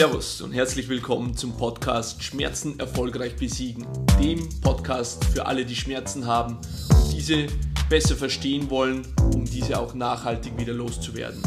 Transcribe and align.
Servus 0.00 0.40
und 0.40 0.52
herzlich 0.52 0.88
willkommen 0.88 1.36
zum 1.36 1.54
Podcast 1.58 2.22
Schmerzen 2.22 2.80
erfolgreich 2.80 3.36
besiegen, 3.36 3.86
dem 4.18 4.48
Podcast 4.62 5.22
für 5.26 5.44
alle, 5.44 5.66
die 5.66 5.76
Schmerzen 5.76 6.26
haben 6.26 6.56
und 6.88 7.12
diese 7.12 7.48
besser 7.90 8.16
verstehen 8.16 8.70
wollen, 8.70 9.06
um 9.34 9.44
diese 9.44 9.78
auch 9.78 9.92
nachhaltig 9.92 10.56
wieder 10.56 10.72
loszuwerden. 10.72 11.42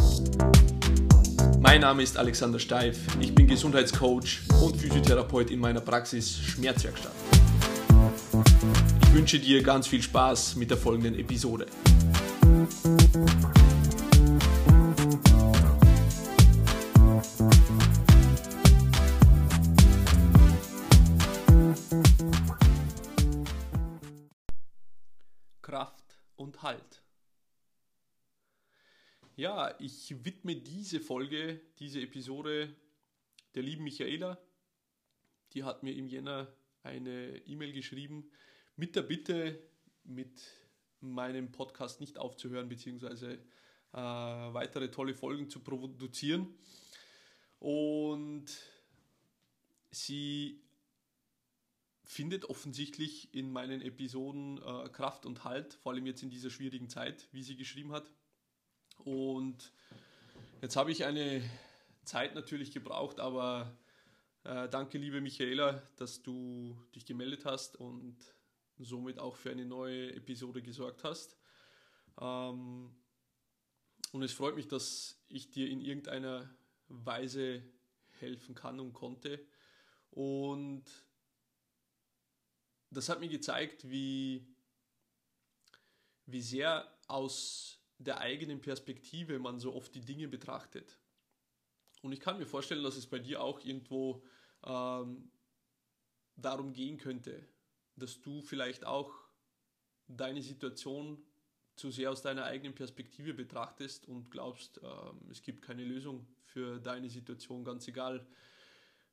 Mein 1.62 1.82
Name 1.82 2.04
ist 2.04 2.16
Alexander 2.16 2.60
Steif, 2.60 3.00
ich 3.20 3.34
bin 3.34 3.48
Gesundheitscoach 3.48 4.42
und 4.62 4.78
Physiotherapeut 4.78 5.50
in 5.50 5.60
meiner 5.60 5.82
Praxis 5.82 6.38
Schmerzwerkstatt. 6.38 7.14
Ich 9.02 9.14
wünsche 9.16 9.40
dir 9.40 9.64
ganz 9.64 9.88
viel 9.88 10.04
Spaß 10.04 10.58
mit 10.58 10.70
der 10.70 10.78
folgenden 10.78 11.18
Episode. 11.18 11.66
Kraft 25.64 26.20
und 26.36 26.62
Halt. 26.62 27.02
Ja, 29.36 29.74
ich 29.80 30.24
widme 30.24 30.56
diese 30.56 31.00
Folge, 31.00 31.60
diese 31.80 32.02
Episode 32.02 32.76
der 33.56 33.64
lieben 33.64 33.84
Michaela. 33.84 34.38
Die 35.54 35.64
hat 35.64 35.82
mir 35.82 35.96
im 35.96 36.08
Jänner 36.08 36.54
eine 36.84 37.38
E-Mail 37.48 37.74
geschrieben 37.74 38.30
mit 38.76 38.96
der 38.96 39.04
Bitte, 39.04 39.60
mit 40.04 40.44
meinem 41.00 41.52
Podcast 41.52 42.00
nicht 42.00 42.18
aufzuhören, 42.18 42.70
beziehungsweise 42.70 43.34
äh, 43.94 43.98
weitere 43.98 44.92
tolle 44.92 45.16
Folgen 45.16 45.50
zu 45.50 45.62
produzieren. 45.62 46.54
Und 47.60 48.46
sie 49.92 50.63
findet 52.14 52.46
offensichtlich 52.46 53.34
in 53.34 53.52
meinen 53.52 53.82
Episoden 53.82 54.62
äh, 54.62 54.90
Kraft 54.90 55.26
und 55.26 55.44
Halt, 55.44 55.74
vor 55.74 55.92
allem 55.92 56.06
jetzt 56.06 56.24
in 56.24 56.30
dieser 56.30 56.50
schwierigen 56.50 56.88
Zeit, 56.88 57.28
wie 57.32 57.44
sie 57.44 57.56
geschrieben 57.56 57.92
hat. 57.92 58.10
Und 59.00 59.72
jetzt 60.62 60.76
habe 60.76 60.92
ich 60.92 61.06
eine 61.06 61.42
Zeit 62.06 62.36
natürlich 62.36 62.72
gebraucht, 62.72 63.20
aber 63.20 63.76
äh, 64.44 64.70
danke, 64.70 64.98
liebe 64.98 65.22
Michaela, 65.22 65.82
dass 65.98 66.22
du 66.22 66.78
dich 66.94 67.06
gemeldet 67.06 67.46
hast 67.46 67.78
und 67.78 68.18
somit 68.78 69.18
auch 69.18 69.36
für 69.36 69.52
eine 69.52 69.66
neue 69.66 70.14
Episode 70.14 70.62
gesorgt 70.62 71.04
hast. 71.04 71.38
Ähm, 72.20 72.96
und 74.12 74.22
es 74.22 74.34
freut 74.34 74.56
mich, 74.56 74.68
dass 74.68 75.20
ich 75.30 75.50
dir 75.50 75.68
in 75.68 75.82
irgendeiner 75.82 76.50
Weise 76.88 77.64
helfen 78.20 78.54
kann 78.54 78.80
und 78.80 78.94
konnte. 78.94 79.44
Und 80.12 80.84
das 82.94 83.10
hat 83.10 83.20
mir 83.20 83.30
gezeigt, 83.30 83.90
wie, 83.90 84.48
wie 86.26 86.42
sehr 86.42 86.88
aus 87.08 87.80
der 87.98 88.20
eigenen 88.20 88.62
Perspektive 88.62 89.40
man 89.40 89.60
so 89.60 89.74
oft 89.74 89.94
die 89.96 90.06
Dinge 90.06 90.28
betrachtet. 90.28 91.00
Und 92.02 92.12
ich 92.12 92.20
kann 92.20 92.38
mir 92.38 92.46
vorstellen, 92.46 92.84
dass 92.84 92.98
es 92.98 93.08
bei 93.08 93.20
dir 93.20 93.42
auch 93.42 93.64
irgendwo 93.64 94.24
ähm, 94.66 95.32
darum 96.36 96.74
gehen 96.74 96.98
könnte, 96.98 97.48
dass 97.96 98.22
du 98.22 98.42
vielleicht 98.42 98.86
auch 98.86 99.14
deine 100.08 100.42
Situation 100.42 101.24
zu 101.76 101.92
sehr 101.92 102.12
aus 102.12 102.22
deiner 102.22 102.46
eigenen 102.46 102.76
Perspektive 102.76 103.34
betrachtest 103.34 104.08
und 104.08 104.30
glaubst, 104.30 104.80
ähm, 104.84 105.28
es 105.32 105.42
gibt 105.42 105.62
keine 105.62 105.84
Lösung 105.84 106.28
für 106.44 106.80
deine 106.80 107.10
Situation, 107.10 107.64
ganz 107.64 107.88
egal, 107.88 108.28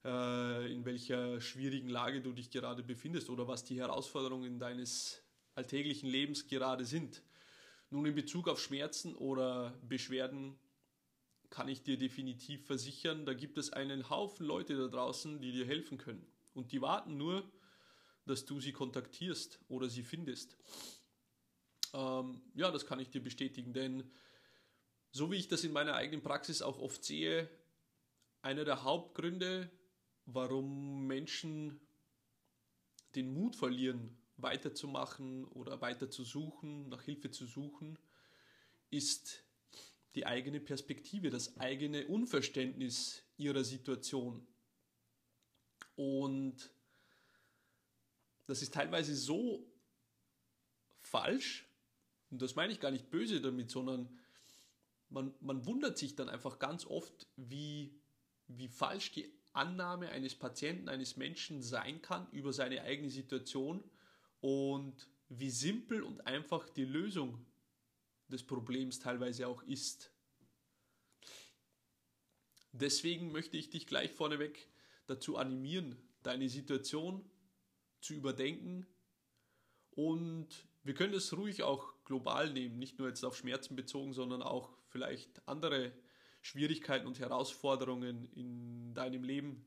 in 0.02 0.84
welcher 0.84 1.40
schwierigen 1.40 1.88
Lage 1.88 2.22
du 2.22 2.32
dich 2.32 2.50
gerade 2.50 2.82
befindest 2.82 3.28
oder 3.28 3.46
was 3.46 3.64
die 3.64 3.78
Herausforderungen 3.78 4.58
deines 4.58 5.22
alltäglichen 5.54 6.08
Lebens 6.08 6.46
gerade 6.46 6.84
sind. 6.86 7.22
Nun 7.90 8.06
in 8.06 8.14
Bezug 8.14 8.48
auf 8.48 8.62
Schmerzen 8.62 9.14
oder 9.14 9.78
Beschwerden 9.86 10.58
kann 11.50 11.68
ich 11.68 11.82
dir 11.82 11.98
definitiv 11.98 12.64
versichern, 12.66 13.26
da 13.26 13.34
gibt 13.34 13.58
es 13.58 13.72
einen 13.72 14.08
Haufen 14.08 14.46
Leute 14.46 14.76
da 14.76 14.86
draußen, 14.86 15.40
die 15.40 15.52
dir 15.52 15.66
helfen 15.66 15.98
können. 15.98 16.24
Und 16.54 16.72
die 16.72 16.80
warten 16.80 17.16
nur, 17.16 17.50
dass 18.24 18.46
du 18.46 18.60
sie 18.60 18.72
kontaktierst 18.72 19.58
oder 19.68 19.88
sie 19.88 20.04
findest. 20.04 20.56
Ähm, 21.92 22.40
ja, 22.54 22.70
das 22.70 22.86
kann 22.86 23.00
ich 23.00 23.10
dir 23.10 23.22
bestätigen, 23.22 23.72
denn 23.72 24.08
so 25.10 25.32
wie 25.32 25.36
ich 25.36 25.48
das 25.48 25.64
in 25.64 25.72
meiner 25.72 25.94
eigenen 25.96 26.22
Praxis 26.22 26.62
auch 26.62 26.78
oft 26.78 27.04
sehe, 27.04 27.50
einer 28.42 28.64
der 28.64 28.84
Hauptgründe, 28.84 29.68
warum 30.34 31.06
Menschen 31.06 31.80
den 33.14 33.32
Mut 33.32 33.56
verlieren, 33.56 34.16
weiterzumachen 34.36 35.44
oder 35.46 35.80
weiter 35.80 36.10
zu 36.10 36.24
suchen, 36.24 36.88
nach 36.88 37.02
Hilfe 37.02 37.30
zu 37.30 37.46
suchen, 37.46 37.98
ist 38.90 39.44
die 40.14 40.26
eigene 40.26 40.60
Perspektive, 40.60 41.30
das 41.30 41.58
eigene 41.58 42.06
Unverständnis 42.06 43.22
ihrer 43.36 43.64
Situation. 43.64 44.46
Und 45.96 46.70
das 48.46 48.62
ist 48.62 48.74
teilweise 48.74 49.14
so 49.14 49.66
falsch, 50.98 51.66
und 52.30 52.40
das 52.42 52.54
meine 52.54 52.72
ich 52.72 52.80
gar 52.80 52.90
nicht 52.90 53.10
böse 53.10 53.40
damit, 53.40 53.70
sondern 53.70 54.08
man, 55.08 55.34
man 55.40 55.66
wundert 55.66 55.98
sich 55.98 56.14
dann 56.14 56.28
einfach 56.28 56.58
ganz 56.58 56.86
oft, 56.86 57.26
wie, 57.36 57.92
wie 58.46 58.68
falsch 58.68 59.12
die 59.12 59.32
Annahme 59.52 60.10
eines 60.10 60.34
Patienten, 60.34 60.88
eines 60.88 61.16
Menschen 61.16 61.62
sein 61.62 62.00
kann 62.02 62.30
über 62.30 62.52
seine 62.52 62.82
eigene 62.82 63.10
Situation 63.10 63.82
und 64.40 65.08
wie 65.28 65.50
simpel 65.50 66.02
und 66.02 66.26
einfach 66.26 66.68
die 66.68 66.84
Lösung 66.84 67.46
des 68.28 68.44
Problems 68.44 68.98
teilweise 68.98 69.48
auch 69.48 69.62
ist. 69.62 70.12
Deswegen 72.72 73.32
möchte 73.32 73.56
ich 73.56 73.70
dich 73.70 73.86
gleich 73.86 74.12
vorneweg 74.12 74.68
dazu 75.06 75.36
animieren, 75.36 75.96
deine 76.22 76.48
Situation 76.48 77.28
zu 78.00 78.14
überdenken 78.14 78.86
und 79.90 80.48
wir 80.82 80.94
können 80.94 81.14
es 81.14 81.36
ruhig 81.36 81.62
auch 81.62 81.92
global 82.04 82.52
nehmen, 82.52 82.78
nicht 82.78 82.98
nur 82.98 83.08
jetzt 83.08 83.24
auf 83.24 83.36
Schmerzen 83.36 83.76
bezogen, 83.76 84.12
sondern 84.12 84.42
auch 84.42 84.70
vielleicht 84.88 85.46
andere 85.46 85.92
Schwierigkeiten 86.40 87.06
und 87.06 87.18
Herausforderungen 87.18 88.30
in 88.32 88.94
deinem 88.94 89.24
Leben 89.24 89.64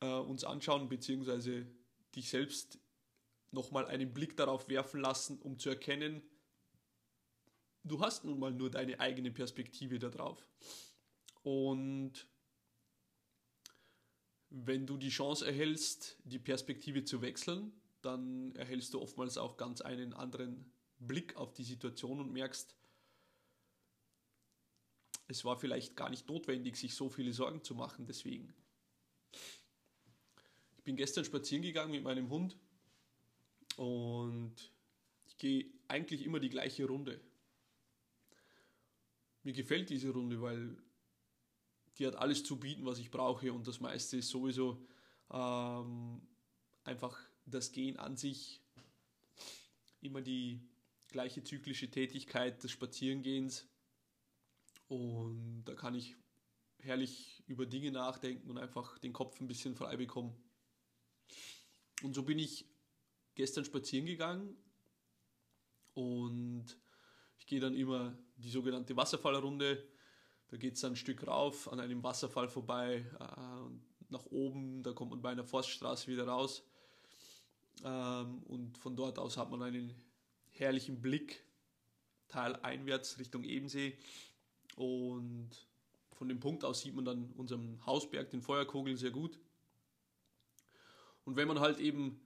äh, 0.00 0.06
uns 0.06 0.44
anschauen, 0.44 0.88
beziehungsweise 0.88 1.66
dich 2.14 2.30
selbst 2.30 2.78
nochmal 3.52 3.86
einen 3.86 4.12
Blick 4.12 4.36
darauf 4.36 4.68
werfen 4.68 5.00
lassen, 5.00 5.38
um 5.40 5.58
zu 5.58 5.70
erkennen, 5.70 6.22
du 7.84 8.00
hast 8.00 8.24
nun 8.24 8.38
mal 8.38 8.52
nur 8.52 8.70
deine 8.70 9.00
eigene 9.00 9.30
Perspektive 9.30 9.98
darauf. 9.98 10.46
Und 11.42 12.26
wenn 14.50 14.86
du 14.86 14.96
die 14.96 15.10
Chance 15.10 15.46
erhältst, 15.46 16.18
die 16.24 16.38
Perspektive 16.38 17.04
zu 17.04 17.22
wechseln, 17.22 17.72
dann 18.02 18.54
erhältst 18.56 18.94
du 18.94 19.00
oftmals 19.00 19.38
auch 19.38 19.56
ganz 19.56 19.80
einen 19.80 20.12
anderen 20.12 20.72
Blick 20.98 21.36
auf 21.36 21.52
die 21.52 21.64
Situation 21.64 22.20
und 22.20 22.32
merkst, 22.32 22.74
es 25.30 25.44
war 25.44 25.56
vielleicht 25.56 25.96
gar 25.96 26.10
nicht 26.10 26.28
notwendig, 26.28 26.76
sich 26.76 26.94
so 26.94 27.08
viele 27.08 27.32
Sorgen 27.32 27.62
zu 27.62 27.74
machen 27.74 28.04
deswegen. 28.06 28.52
Ich 30.76 30.84
bin 30.84 30.96
gestern 30.96 31.24
spazieren 31.24 31.62
gegangen 31.62 31.92
mit 31.92 32.02
meinem 32.02 32.28
Hund 32.30 32.56
und 33.76 34.54
ich 35.28 35.38
gehe 35.38 35.66
eigentlich 35.86 36.24
immer 36.24 36.40
die 36.40 36.48
gleiche 36.48 36.86
Runde. 36.86 37.20
Mir 39.42 39.52
gefällt 39.52 39.88
diese 39.90 40.10
Runde, 40.10 40.42
weil 40.42 40.76
die 41.98 42.06
hat 42.06 42.16
alles 42.16 42.42
zu 42.42 42.58
bieten, 42.58 42.84
was 42.84 42.98
ich 42.98 43.10
brauche 43.10 43.52
und 43.52 43.66
das 43.66 43.80
meiste 43.80 44.16
ist 44.16 44.28
sowieso 44.28 44.84
ähm, 45.30 46.20
einfach 46.82 47.18
das 47.46 47.72
Gehen 47.72 47.98
an 47.98 48.16
sich, 48.16 48.60
immer 50.00 50.22
die 50.22 50.60
gleiche 51.08 51.44
zyklische 51.44 51.90
Tätigkeit 51.90 52.62
des 52.62 52.70
Spazierengehens 52.70 53.69
und 54.90 55.62
da 55.66 55.74
kann 55.76 55.94
ich 55.94 56.16
herrlich 56.80 57.44
über 57.46 57.64
Dinge 57.64 57.92
nachdenken 57.92 58.50
und 58.50 58.58
einfach 58.58 58.98
den 58.98 59.12
Kopf 59.12 59.40
ein 59.40 59.46
bisschen 59.46 59.76
frei 59.76 59.96
bekommen. 59.96 60.34
Und 62.02 62.14
so 62.14 62.24
bin 62.24 62.40
ich 62.40 62.66
gestern 63.36 63.64
spazieren 63.64 64.04
gegangen 64.04 64.56
und 65.94 66.76
ich 67.38 67.46
gehe 67.46 67.60
dann 67.60 67.76
immer 67.76 68.18
die 68.36 68.50
sogenannte 68.50 68.96
Wasserfallrunde. 68.96 69.86
Da 70.48 70.56
geht 70.56 70.74
es 70.74 70.84
ein 70.84 70.96
Stück 70.96 71.24
rauf, 71.24 71.70
an 71.70 71.78
einem 71.78 72.02
Wasserfall 72.02 72.48
vorbei, 72.48 73.06
äh, 73.20 74.10
nach 74.10 74.26
oben, 74.26 74.82
da 74.82 74.92
kommt 74.92 75.12
man 75.12 75.22
bei 75.22 75.30
einer 75.30 75.44
Forststraße 75.44 76.08
wieder 76.08 76.26
raus. 76.26 76.64
Ähm, 77.84 78.42
und 78.42 78.76
von 78.76 78.96
dort 78.96 79.20
aus 79.20 79.36
hat 79.36 79.52
man 79.52 79.62
einen 79.62 79.94
herrlichen 80.48 81.00
Blick, 81.00 81.44
teileinwärts 82.26 83.20
Richtung 83.20 83.44
Ebensee. 83.44 83.96
Und 84.80 85.50
von 86.12 86.26
dem 86.30 86.40
Punkt 86.40 86.64
aus 86.64 86.80
sieht 86.80 86.94
man 86.94 87.04
dann 87.04 87.32
unseren 87.32 87.84
Hausberg, 87.84 88.30
den 88.30 88.40
Feuerkogel, 88.40 88.96
sehr 88.96 89.10
gut. 89.10 89.38
Und 91.24 91.36
wenn 91.36 91.46
man 91.46 91.60
halt 91.60 91.78
eben 91.80 92.18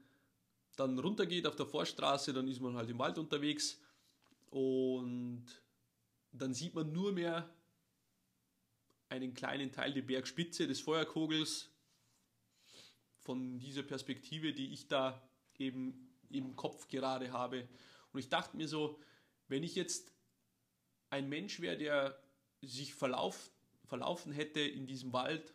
dann 0.76 0.96
runtergeht 1.00 1.48
auf 1.48 1.56
der 1.56 1.66
Vorstraße, 1.66 2.32
dann 2.32 2.46
ist 2.46 2.60
man 2.60 2.76
halt 2.76 2.88
im 2.88 3.00
Wald 3.00 3.18
unterwegs 3.18 3.80
und 4.50 5.46
dann 6.30 6.54
sieht 6.54 6.76
man 6.76 6.92
nur 6.92 7.10
mehr 7.10 7.52
einen 9.08 9.34
kleinen 9.34 9.72
Teil 9.72 9.92
der 9.92 10.02
Bergspitze 10.02 10.68
des 10.68 10.80
Feuerkogels 10.80 11.72
von 13.18 13.58
dieser 13.58 13.82
Perspektive, 13.82 14.52
die 14.52 14.72
ich 14.72 14.86
da 14.86 15.28
eben 15.58 16.14
im 16.30 16.54
Kopf 16.54 16.86
gerade 16.86 17.32
habe. 17.32 17.68
Und 18.12 18.20
ich 18.20 18.28
dachte 18.28 18.56
mir 18.56 18.68
so, 18.68 19.00
wenn 19.48 19.64
ich 19.64 19.74
jetzt 19.74 20.12
ein 21.10 21.28
Mensch 21.28 21.58
wäre, 21.58 21.76
der 21.76 22.23
sich 22.66 22.94
verlauf, 22.94 23.50
verlaufen 23.86 24.32
hätte 24.32 24.60
in 24.60 24.86
diesem 24.86 25.12
Wald, 25.12 25.54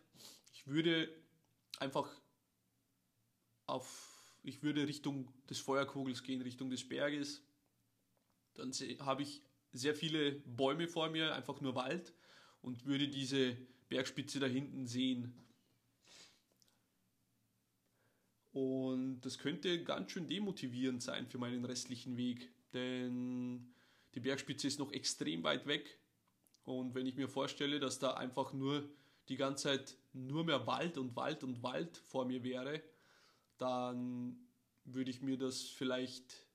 ich 0.52 0.66
würde 0.66 1.12
einfach 1.78 2.08
auf, 3.66 4.36
ich 4.42 4.62
würde 4.62 4.86
Richtung 4.86 5.32
des 5.48 5.58
Feuerkogels 5.60 6.22
gehen, 6.22 6.42
Richtung 6.42 6.70
des 6.70 6.88
Berges. 6.88 7.42
Dann 8.54 8.72
habe 9.00 9.22
ich 9.22 9.42
sehr 9.72 9.94
viele 9.94 10.32
Bäume 10.32 10.88
vor 10.88 11.08
mir, 11.08 11.34
einfach 11.34 11.60
nur 11.60 11.74
Wald 11.74 12.12
und 12.62 12.84
würde 12.84 13.08
diese 13.08 13.56
Bergspitze 13.88 14.40
da 14.40 14.46
hinten 14.46 14.86
sehen. 14.86 15.32
Und 18.52 19.20
das 19.20 19.38
könnte 19.38 19.84
ganz 19.84 20.10
schön 20.10 20.26
demotivierend 20.26 21.02
sein 21.02 21.28
für 21.28 21.38
meinen 21.38 21.64
restlichen 21.64 22.16
Weg, 22.16 22.50
denn 22.72 23.72
die 24.14 24.20
Bergspitze 24.20 24.66
ist 24.66 24.80
noch 24.80 24.92
extrem 24.92 25.44
weit 25.44 25.66
weg. 25.66 25.98
Und 26.64 26.94
wenn 26.94 27.06
ich 27.06 27.16
mir 27.16 27.28
vorstelle, 27.28 27.80
dass 27.80 27.98
da 27.98 28.14
einfach 28.14 28.52
nur 28.52 28.88
die 29.28 29.36
ganze 29.36 29.64
Zeit 29.64 29.96
nur 30.12 30.44
mehr 30.44 30.66
Wald 30.66 30.98
und 30.98 31.16
Wald 31.16 31.44
und 31.44 31.62
Wald 31.62 31.96
vor 31.96 32.24
mir 32.24 32.42
wäre, 32.42 32.82
dann 33.58 34.36
würde 34.84 35.10
ich 35.10 35.22
mir 35.22 35.38
das 35.38 35.62
vielleicht 35.62 36.46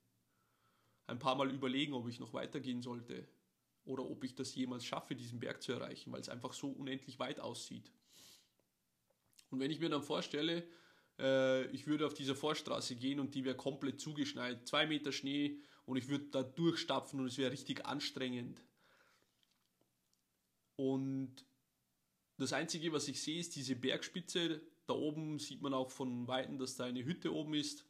ein 1.08 1.20
paar 1.20 1.36
Mal 1.36 1.52
überlegen, 1.52 1.94
ob 1.94 2.08
ich 2.08 2.20
noch 2.20 2.34
weitergehen 2.34 2.82
sollte 2.82 3.28
oder 3.86 4.04
ob 4.04 4.24
ich 4.24 4.36
das 4.36 4.56
jemals 4.56 4.86
schaffe, 4.86 5.16
diesen 5.16 5.40
Berg 5.40 5.62
zu 5.62 5.72
erreichen, 5.72 6.12
weil 6.12 6.22
es 6.22 6.30
einfach 6.30 6.54
so 6.54 6.70
unendlich 6.70 7.20
weit 7.20 7.40
aussieht. 7.40 7.92
Und 9.52 9.60
wenn 9.60 9.72
ich 9.72 9.80
mir 9.80 9.90
dann 9.90 10.02
vorstelle, 10.02 10.68
äh, 11.20 11.66
ich 11.68 11.88
würde 11.88 12.08
auf 12.08 12.14
dieser 12.14 12.36
Vorstraße 12.36 12.96
gehen 12.96 13.20
und 13.20 13.36
die 13.36 13.46
wäre 13.46 13.56
komplett 13.56 14.02
zugeschneit, 14.02 14.68
zwei 14.68 14.88
Meter 14.88 15.12
Schnee 15.12 15.60
und 15.86 15.98
ich 15.98 16.10
würde 16.10 16.26
da 16.26 16.44
durchstapfen 16.44 17.20
und 17.20 17.28
es 17.28 17.38
wäre 17.38 17.52
richtig 17.52 17.86
anstrengend. 17.86 18.62
Und 20.76 21.46
das 22.38 22.54
Einzige, 22.54 22.92
was 22.92 23.08
ich 23.08 23.22
sehe, 23.22 23.40
ist 23.40 23.56
diese 23.56 23.76
Bergspitze. 23.76 24.62
Da 24.88 24.94
oben 24.94 25.40
sieht 25.40 25.62
man 25.62 25.74
auch 25.74 25.90
von 25.90 26.28
Weitem, 26.28 26.58
dass 26.58 26.76
da 26.76 26.86
eine 26.86 27.06
Hütte 27.06 27.34
oben 27.34 27.54
ist. 27.54 27.86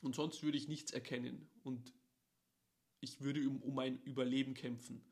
Und 0.00 0.14
sonst 0.14 0.42
würde 0.42 0.58
ich 0.58 0.68
nichts 0.68 0.92
erkennen. 0.92 1.48
Und 1.62 1.92
ich 3.00 3.20
würde 3.20 3.48
um, 3.48 3.62
um 3.62 3.74
mein 3.74 4.00
Überleben 4.02 4.54
kämpfen. 4.54 5.04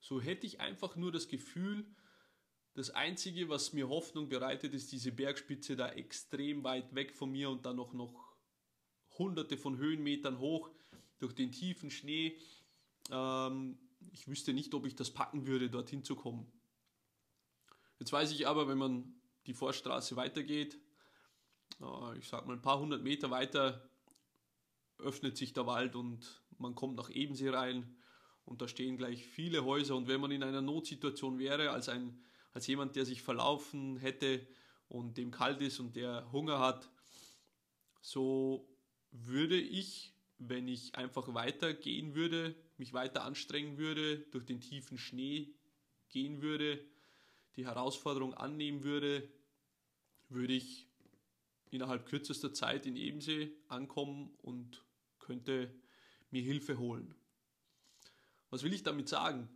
So 0.00 0.20
hätte 0.20 0.46
ich 0.46 0.60
einfach 0.60 0.96
nur 0.96 1.10
das 1.10 1.28
Gefühl, 1.28 1.84
das 2.74 2.90
Einzige, 2.90 3.48
was 3.48 3.72
mir 3.72 3.88
Hoffnung 3.88 4.28
bereitet, 4.28 4.72
ist 4.72 4.92
diese 4.92 5.10
Bergspitze 5.10 5.74
da 5.74 5.88
extrem 5.88 6.62
weit 6.62 6.94
weg 6.94 7.12
von 7.12 7.32
mir 7.32 7.50
und 7.50 7.66
dann 7.66 7.74
noch, 7.74 7.92
noch 7.92 8.36
hunderte 9.18 9.56
von 9.56 9.78
Höhenmetern 9.78 10.38
hoch 10.38 10.70
durch 11.18 11.34
den 11.34 11.50
tiefen 11.50 11.90
Schnee. 11.90 12.38
Ähm, 13.10 13.78
ich 14.12 14.28
wüsste 14.28 14.52
nicht, 14.52 14.74
ob 14.74 14.86
ich 14.86 14.96
das 14.96 15.10
packen 15.10 15.46
würde, 15.46 15.70
dorthin 15.70 16.02
zu 16.02 16.16
kommen. 16.16 16.50
Jetzt 17.98 18.12
weiß 18.12 18.30
ich 18.32 18.46
aber, 18.46 18.68
wenn 18.68 18.78
man 18.78 19.20
die 19.46 19.54
Vorstraße 19.54 20.16
weitergeht, 20.16 20.78
äh, 21.80 22.18
ich 22.18 22.28
sag 22.28 22.46
mal 22.46 22.54
ein 22.54 22.62
paar 22.62 22.78
hundert 22.78 23.02
Meter 23.02 23.30
weiter, 23.30 23.88
öffnet 24.98 25.36
sich 25.36 25.52
der 25.52 25.66
Wald 25.66 25.96
und 25.96 26.42
man 26.58 26.74
kommt 26.74 26.96
nach 26.96 27.10
Ebensee 27.10 27.50
rein 27.50 27.96
und 28.44 28.62
da 28.62 28.68
stehen 28.68 28.96
gleich 28.96 29.24
viele 29.26 29.64
Häuser 29.64 29.96
und 29.96 30.08
wenn 30.08 30.20
man 30.20 30.30
in 30.30 30.42
einer 30.42 30.62
Notsituation 30.62 31.38
wäre, 31.38 31.70
als 31.70 31.88
ein 31.88 32.22
als 32.52 32.66
jemand, 32.66 32.96
der 32.96 33.04
sich 33.04 33.22
verlaufen 33.22 33.98
hätte 33.98 34.46
und 34.88 35.16
dem 35.16 35.30
kalt 35.30 35.60
ist 35.60 35.80
und 35.80 35.96
der 35.96 36.30
Hunger 36.32 36.58
hat, 36.58 36.90
so 38.00 38.68
würde 39.10 39.60
ich, 39.60 40.14
wenn 40.38 40.66
ich 40.66 40.94
einfach 40.94 41.34
weitergehen 41.34 42.14
würde, 42.14 42.54
mich 42.78 42.92
weiter 42.92 43.24
anstrengen 43.24 43.76
würde, 43.78 44.18
durch 44.30 44.44
den 44.44 44.60
tiefen 44.60 44.98
Schnee 44.98 45.48
gehen 46.08 46.42
würde, 46.42 46.82
die 47.56 47.66
Herausforderung 47.66 48.34
annehmen 48.34 48.84
würde, 48.84 49.28
würde 50.28 50.54
ich 50.54 50.86
innerhalb 51.70 52.06
kürzester 52.06 52.54
Zeit 52.54 52.86
in 52.86 52.96
Ebensee 52.96 53.52
ankommen 53.66 54.30
und 54.42 54.82
könnte 55.18 55.74
mir 56.30 56.42
Hilfe 56.42 56.78
holen. 56.78 57.14
Was 58.50 58.62
will 58.62 58.72
ich 58.72 58.82
damit 58.82 59.08
sagen? 59.08 59.48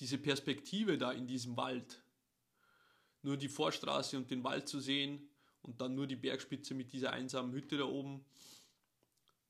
diese 0.00 0.18
Perspektive 0.18 0.98
da 0.98 1.12
in 1.12 1.26
diesem 1.26 1.56
Wald, 1.56 2.02
nur 3.22 3.36
die 3.36 3.48
Vorstraße 3.48 4.16
und 4.16 4.30
den 4.30 4.44
Wald 4.44 4.68
zu 4.68 4.80
sehen 4.80 5.28
und 5.62 5.80
dann 5.80 5.94
nur 5.94 6.06
die 6.06 6.16
Bergspitze 6.16 6.74
mit 6.74 6.92
dieser 6.92 7.12
einsamen 7.12 7.52
Hütte 7.52 7.78
da 7.78 7.84
oben, 7.84 8.24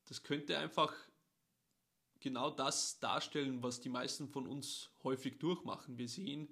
das 0.09 0.23
könnte 0.23 0.57
einfach 0.57 0.95
genau 2.27 2.51
das 2.51 2.99
darstellen, 2.99 3.63
was 3.63 3.81
die 3.81 3.89
meisten 3.89 4.27
von 4.29 4.49
uns 4.49 4.91
häufig 5.05 5.39
durchmachen. 5.39 5.97
Wir 5.97 6.09
sehen 6.09 6.49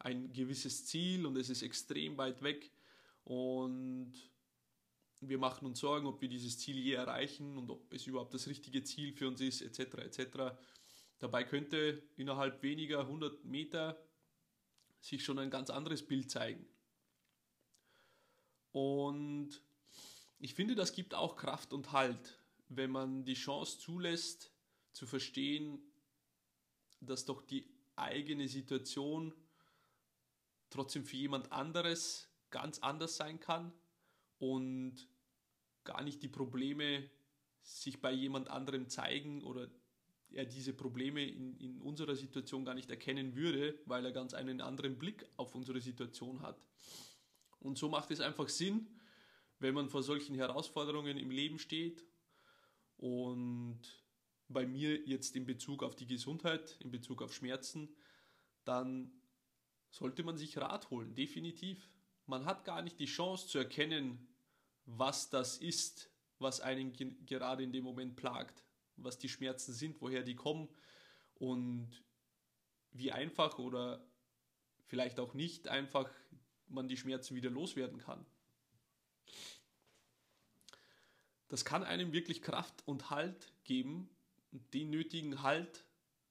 ein 0.00 0.32
gewisses 0.32 0.84
Ziel 0.86 1.26
und 1.26 1.36
es 1.36 1.48
ist 1.48 1.62
extrem 1.62 2.18
weit 2.18 2.42
weg 2.42 2.72
und 3.22 4.12
wir 5.20 5.38
machen 5.38 5.64
uns 5.64 5.78
Sorgen, 5.78 6.08
ob 6.08 6.20
wir 6.20 6.28
dieses 6.28 6.58
Ziel 6.58 6.76
je 6.76 6.94
erreichen 6.94 7.56
und 7.56 7.70
ob 7.70 7.92
es 7.94 8.08
überhaupt 8.08 8.34
das 8.34 8.48
richtige 8.48 8.82
Ziel 8.82 9.12
für 9.12 9.28
uns 9.28 9.40
ist, 9.40 9.62
etc. 9.62 9.98
etc. 9.98 10.56
Dabei 11.20 11.44
könnte 11.44 12.02
innerhalb 12.16 12.60
weniger 12.64 13.02
100 13.02 13.44
Meter 13.44 14.04
sich 15.00 15.24
schon 15.24 15.38
ein 15.38 15.50
ganz 15.50 15.70
anderes 15.70 16.04
Bild 16.04 16.32
zeigen. 16.32 16.66
Und 18.72 19.62
ich 20.40 20.54
finde, 20.54 20.74
das 20.74 20.92
gibt 20.92 21.14
auch 21.14 21.36
Kraft 21.36 21.72
und 21.72 21.92
Halt, 21.92 22.40
wenn 22.68 22.90
man 22.90 23.24
die 23.24 23.34
Chance 23.34 23.78
zulässt, 23.78 24.51
zu 24.92 25.06
verstehen, 25.06 25.80
dass 27.00 27.24
doch 27.24 27.42
die 27.42 27.66
eigene 27.96 28.48
Situation 28.48 29.34
trotzdem 30.70 31.04
für 31.04 31.16
jemand 31.16 31.52
anderes 31.52 32.28
ganz 32.50 32.78
anders 32.78 33.16
sein 33.16 33.40
kann 33.40 33.72
und 34.38 35.08
gar 35.84 36.02
nicht 36.02 36.22
die 36.22 36.28
Probleme 36.28 37.10
sich 37.62 38.00
bei 38.00 38.12
jemand 38.12 38.48
anderem 38.48 38.88
zeigen 38.88 39.42
oder 39.42 39.68
er 40.30 40.46
diese 40.46 40.72
Probleme 40.72 41.24
in, 41.24 41.56
in 41.58 41.80
unserer 41.80 42.16
Situation 42.16 42.64
gar 42.64 42.74
nicht 42.74 42.90
erkennen 42.90 43.36
würde, 43.36 43.78
weil 43.84 44.04
er 44.04 44.12
ganz 44.12 44.34
einen 44.34 44.60
anderen 44.60 44.98
Blick 44.98 45.26
auf 45.36 45.54
unsere 45.54 45.80
Situation 45.80 46.40
hat. 46.42 46.60
Und 47.60 47.78
so 47.78 47.88
macht 47.88 48.10
es 48.10 48.20
einfach 48.20 48.48
Sinn, 48.48 48.88
wenn 49.58 49.74
man 49.74 49.88
vor 49.88 50.02
solchen 50.02 50.34
Herausforderungen 50.34 51.16
im 51.18 51.30
Leben 51.30 51.58
steht 51.58 52.04
und 52.96 53.80
bei 54.52 54.66
mir 54.66 54.96
jetzt 55.06 55.36
in 55.36 55.46
Bezug 55.46 55.82
auf 55.82 55.96
die 55.96 56.06
Gesundheit, 56.06 56.76
in 56.80 56.90
Bezug 56.90 57.22
auf 57.22 57.34
Schmerzen, 57.34 57.88
dann 58.64 59.12
sollte 59.90 60.22
man 60.22 60.36
sich 60.36 60.56
Rat 60.58 60.90
holen, 60.90 61.14
definitiv. 61.14 61.88
Man 62.26 62.46
hat 62.46 62.64
gar 62.64 62.82
nicht 62.82 62.98
die 62.98 63.06
Chance 63.06 63.48
zu 63.48 63.58
erkennen, 63.58 64.28
was 64.84 65.30
das 65.30 65.58
ist, 65.58 66.10
was 66.38 66.60
einen 66.60 66.92
gerade 67.26 67.62
in 67.62 67.72
dem 67.72 67.84
Moment 67.84 68.16
plagt 68.16 68.64
was 68.96 69.18
die 69.18 69.28
Schmerzen 69.28 69.72
sind, 69.72 70.00
woher 70.00 70.22
die 70.22 70.34
kommen 70.34 70.68
und 71.34 72.02
wie 72.92 73.12
einfach 73.12 73.58
oder 73.58 74.04
vielleicht 74.86 75.18
auch 75.20 75.34
nicht 75.34 75.68
einfach 75.68 76.10
man 76.66 76.88
die 76.88 76.96
Schmerzen 76.96 77.34
wieder 77.34 77.50
loswerden 77.50 77.98
kann. 77.98 78.24
Das 81.48 81.64
kann 81.64 81.84
einem 81.84 82.12
wirklich 82.12 82.42
Kraft 82.42 82.86
und 82.86 83.10
Halt 83.10 83.52
geben, 83.64 84.08
den 84.52 84.90
nötigen 84.90 85.42
Halt 85.42 85.84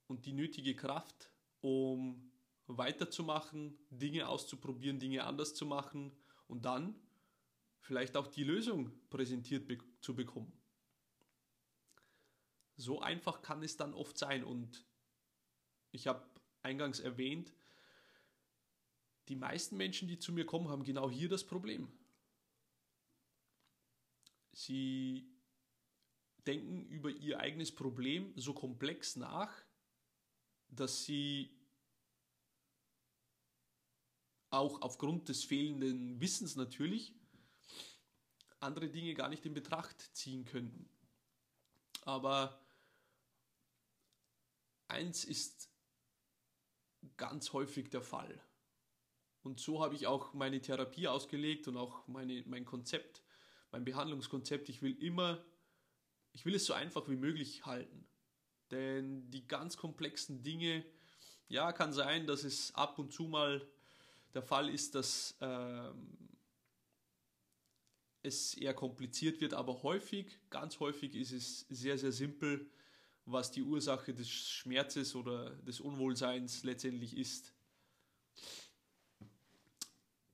und 0.07 0.25
die 0.25 0.33
nötige 0.33 0.75
Kraft, 0.75 1.31
um 1.61 2.31
weiterzumachen, 2.67 3.77
Dinge 3.89 4.27
auszuprobieren, 4.27 4.99
Dinge 4.99 5.25
anders 5.25 5.53
zu 5.53 5.65
machen 5.65 6.11
und 6.47 6.65
dann 6.65 6.95
vielleicht 7.79 8.15
auch 8.15 8.27
die 8.27 8.43
Lösung 8.43 8.91
präsentiert 9.09 9.67
be 9.67 9.77
zu 10.01 10.15
bekommen. 10.15 10.51
So 12.77 13.01
einfach 13.01 13.41
kann 13.41 13.61
es 13.61 13.77
dann 13.77 13.93
oft 13.93 14.17
sein. 14.17 14.43
Und 14.43 14.85
ich 15.91 16.07
habe 16.07 16.27
eingangs 16.63 16.99
erwähnt, 16.99 17.53
die 19.27 19.35
meisten 19.35 19.77
Menschen, 19.77 20.07
die 20.07 20.17
zu 20.17 20.33
mir 20.33 20.45
kommen, 20.45 20.69
haben 20.69 20.83
genau 20.83 21.09
hier 21.09 21.29
das 21.29 21.45
Problem. 21.45 21.91
Sie 24.53 25.30
denken 26.47 26.85
über 26.87 27.09
ihr 27.09 27.39
eigenes 27.39 27.73
Problem 27.73 28.33
so 28.35 28.53
komplex 28.53 29.15
nach, 29.15 29.53
dass 30.69 31.03
sie 31.03 31.57
auch 34.49 34.81
aufgrund 34.81 35.29
des 35.29 35.43
fehlenden 35.43 36.19
Wissens 36.19 36.55
natürlich 36.55 37.13
andere 38.59 38.89
Dinge 38.89 39.13
gar 39.13 39.29
nicht 39.29 39.45
in 39.45 39.53
Betracht 39.53 39.99
ziehen 40.15 40.45
könnten. 40.45 40.89
Aber 42.03 42.59
eins 44.87 45.25
ist 45.25 45.69
ganz 47.17 47.53
häufig 47.53 47.89
der 47.89 48.01
Fall. 48.01 48.39
Und 49.43 49.59
so 49.59 49.83
habe 49.83 49.95
ich 49.95 50.05
auch 50.05 50.33
meine 50.33 50.61
Therapie 50.61 51.07
ausgelegt 51.07 51.67
und 51.67 51.77
auch 51.77 52.07
meine, 52.07 52.43
mein 52.45 52.65
Konzept, 52.65 53.23
mein 53.71 53.83
Behandlungskonzept. 53.83 54.69
Ich 54.69 54.81
will 54.81 54.95
immer, 55.03 55.43
ich 56.33 56.45
will 56.45 56.55
es 56.55 56.65
so 56.65 56.73
einfach 56.73 57.07
wie 57.09 57.15
möglich 57.15 57.65
halten. 57.65 58.07
Denn 58.71 59.29
die 59.31 59.47
ganz 59.47 59.77
komplexen 59.77 60.43
Dinge, 60.43 60.85
ja, 61.49 61.73
kann 61.73 61.91
sein, 61.91 62.25
dass 62.25 62.43
es 62.43 62.73
ab 62.73 62.97
und 62.99 63.11
zu 63.11 63.23
mal 63.23 63.67
der 64.33 64.41
Fall 64.41 64.69
ist, 64.69 64.95
dass 64.95 65.35
ähm, 65.41 66.17
es 68.23 68.53
eher 68.53 68.73
kompliziert 68.73 69.41
wird, 69.41 69.53
aber 69.53 69.83
häufig, 69.83 70.37
ganz 70.49 70.79
häufig 70.79 71.15
ist 71.15 71.31
es 71.31 71.65
sehr, 71.69 71.97
sehr 71.97 72.11
simpel, 72.11 72.69
was 73.25 73.51
die 73.51 73.63
Ursache 73.63 74.13
des 74.13 74.29
Schmerzes 74.29 75.15
oder 75.15 75.51
des 75.57 75.79
Unwohlseins 75.79 76.63
letztendlich 76.63 77.17
ist. 77.17 77.53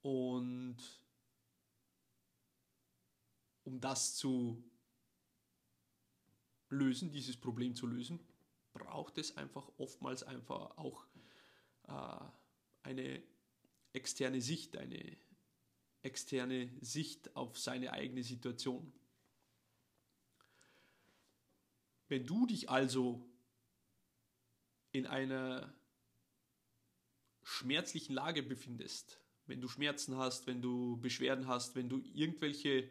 Und 0.02 0.78
um 3.64 3.82
das 3.82 4.16
zu 4.16 4.64
lösen, 6.70 7.12
dieses 7.12 7.38
Problem 7.38 7.76
zu 7.76 7.88
lösen, 7.88 8.20
braucht 8.74 9.18
es 9.18 9.38
einfach 9.38 9.70
oftmals 9.78 10.24
einfach 10.24 10.78
auch 10.78 11.06
äh, 11.88 12.26
eine 12.84 13.24
externe 13.94 14.42
Sicht, 14.42 14.78
eine 14.78 15.18
externe 16.02 16.70
Sicht 16.82 17.36
auf 17.36 17.58
seine 17.58 17.92
eigene 17.94 18.24
Situation. 18.24 18.94
Wenn 22.08 22.26
du 22.26 22.46
dich 22.46 22.70
also 22.70 23.28
in 24.92 25.06
einer 25.06 25.74
schmerzlichen 27.44 28.14
Lage 28.14 28.44
befindest, 28.44 29.20
wenn 29.46 29.62
du 29.62 29.68
Schmerzen 29.68 30.18
hast, 30.18 30.48
wenn 30.48 30.62
du 30.62 30.98
Beschwerden 30.98 31.48
hast, 31.48 31.76
wenn 31.76 31.90
du 31.90 32.00
irgendwelche 32.14 32.90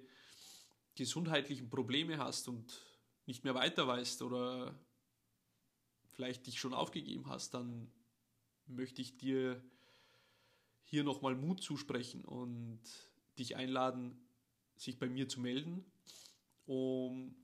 gesundheitlichen 0.94 1.68
Probleme 1.68 2.18
hast 2.18 2.48
und 2.48 2.82
nicht 3.26 3.44
mehr 3.44 3.54
weiter 3.54 3.86
weißt 3.86 4.22
oder 4.22 4.74
vielleicht 6.12 6.46
dich 6.46 6.58
schon 6.58 6.72
aufgegeben 6.72 7.28
hast, 7.28 7.54
dann 7.54 7.90
möchte 8.66 9.02
ich 9.02 9.16
dir 9.16 9.62
hier 10.84 11.04
nochmal 11.04 11.34
Mut 11.34 11.62
zusprechen 11.62 12.24
und 12.24 12.80
dich 13.38 13.56
einladen, 13.56 14.16
sich 14.76 14.98
bei 14.98 15.08
mir 15.08 15.28
zu 15.28 15.40
melden, 15.40 15.84
um 16.64 17.36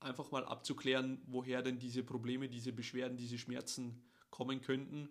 einfach 0.00 0.30
mal 0.30 0.44
abzuklären, 0.44 1.22
woher 1.26 1.62
denn 1.62 1.78
diese 1.78 2.04
Probleme, 2.04 2.48
diese 2.48 2.72
Beschwerden, 2.72 3.16
diese 3.16 3.38
Schmerzen 3.38 4.02
kommen 4.30 4.60
könnten 4.60 5.08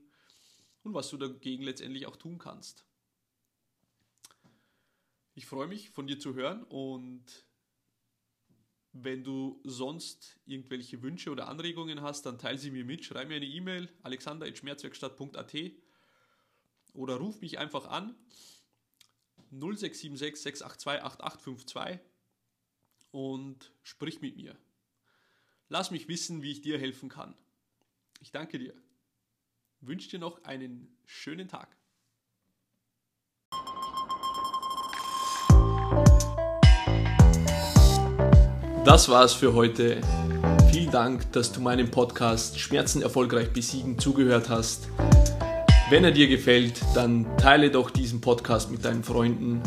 und 0.84 0.93
was 0.93 1.10
du 1.10 1.17
dagegen 1.17 1.63
letztendlich 1.63 2.05
auch 2.05 2.17
tun 2.17 2.38
kannst. 2.38 2.86
Ich 5.36 5.48
freue 5.48 5.67
mich, 5.67 5.89
von 5.89 6.05
dir 6.05 6.20
zu 6.20 6.36
hören 6.36 6.63
und 6.63 7.24
wenn 8.93 9.23
du 9.23 9.59
sonst 9.63 10.39
irgendwelche 10.45 11.01
Wünsche 11.01 11.31
oder 11.31 11.47
Anregungen 11.47 12.01
hast, 12.01 12.25
dann 12.27 12.38
teile 12.38 12.59
sie 12.59 12.71
mir 12.71 12.85
mit, 12.85 13.03
schreib 13.03 13.27
mir 13.27 13.35
eine 13.35 13.45
E-Mail 13.45 13.89
alexander.schmerzwerkstatt.at 14.03 15.55
oder 16.93 17.15
ruf 17.15 17.41
mich 17.41 17.57
einfach 17.57 17.88
an 17.88 18.15
0676 19.50 20.41
682 20.41 21.03
8852 21.03 22.00
und 23.12 23.71
sprich 23.81 24.21
mit 24.21 24.35
mir. 24.35 24.55
Lass 25.69 25.89
mich 25.89 26.07
wissen, 26.07 26.43
wie 26.43 26.51
ich 26.51 26.62
dir 26.62 26.77
helfen 26.79 27.09
kann. 27.09 27.35
Ich 28.19 28.31
danke 28.31 28.59
dir. 28.59 28.75
Wünsche 29.81 30.09
dir 30.09 30.19
noch 30.19 30.43
einen 30.43 30.95
schönen 31.05 31.47
Tag. 31.47 31.75
Das 38.93 39.09
war's 39.09 39.33
für 39.33 39.55
heute. 39.55 39.97
Vielen 40.71 40.91
Dank, 40.91 41.31
dass 41.31 41.51
du 41.51 41.62
meinem 41.62 41.89
Podcast 41.89 42.59
Schmerzen 42.59 43.01
erfolgreich 43.01 43.51
besiegen 43.51 43.97
zugehört 43.97 44.50
hast. 44.50 44.88
Wenn 45.89 46.03
er 46.03 46.12
dir 46.12 46.27
gefällt, 46.27 46.79
dann 46.93 47.25
teile 47.38 47.71
doch 47.71 47.89
diesen 47.89 48.21
Podcast 48.21 48.69
mit 48.69 48.85
deinen 48.85 49.03
Freunden 49.03 49.63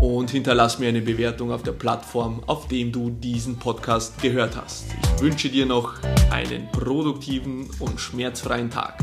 und 0.00 0.32
hinterlass 0.32 0.80
mir 0.80 0.88
eine 0.88 1.00
Bewertung 1.00 1.52
auf 1.52 1.62
der 1.62 1.70
Plattform, 1.70 2.42
auf 2.48 2.66
dem 2.66 2.90
du 2.90 3.10
diesen 3.10 3.56
Podcast 3.56 4.20
gehört 4.20 4.56
hast. 4.56 4.86
Ich 5.14 5.22
wünsche 5.22 5.48
dir 5.48 5.64
noch 5.64 5.94
einen 6.32 6.68
produktiven 6.72 7.70
und 7.78 8.00
schmerzfreien 8.00 8.68
Tag. 8.68 8.98